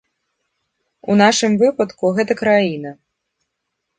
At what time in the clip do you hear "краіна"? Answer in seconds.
2.41-2.95